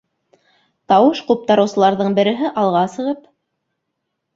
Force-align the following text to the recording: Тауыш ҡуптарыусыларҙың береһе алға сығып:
Тауыш 0.93 1.21
ҡуптарыусыларҙың 1.29 2.19
береһе 2.21 2.53
алға 2.67 2.87
сығып: 2.99 3.33